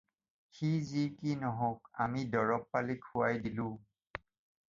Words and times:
সি 0.53 0.69
যি 0.91 1.03
কি 1.19 1.33
নহওক, 1.41 1.83
আমি 2.05 2.23
দৰব 2.37 2.65
পালি 2.77 2.97
খুৱাই 3.05 3.37
দিলোঁ। 3.47 3.71